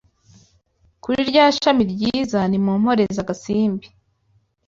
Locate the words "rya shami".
1.29-1.83